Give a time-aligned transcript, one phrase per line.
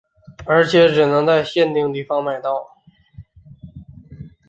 [0.47, 2.71] 而且只能在限定地方买到。